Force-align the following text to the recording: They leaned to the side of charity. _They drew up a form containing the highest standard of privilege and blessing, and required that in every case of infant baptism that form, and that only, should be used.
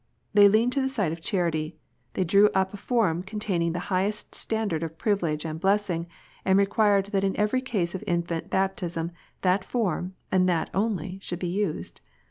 They 0.33 0.47
leaned 0.49 0.71
to 0.71 0.81
the 0.81 0.89
side 0.89 1.11
of 1.11 1.21
charity. 1.21 1.77
_They 2.15 2.25
drew 2.25 2.49
up 2.55 2.73
a 2.73 2.77
form 2.77 3.21
containing 3.21 3.73
the 3.73 3.81
highest 3.93 4.33
standard 4.33 4.81
of 4.81 4.97
privilege 4.97 5.45
and 5.45 5.59
blessing, 5.59 6.07
and 6.43 6.57
required 6.57 7.11
that 7.11 7.23
in 7.23 7.37
every 7.37 7.61
case 7.61 7.93
of 7.93 8.03
infant 8.07 8.49
baptism 8.49 9.11
that 9.41 9.63
form, 9.63 10.15
and 10.31 10.49
that 10.49 10.71
only, 10.73 11.19
should 11.21 11.37
be 11.37 11.49
used. 11.49 12.01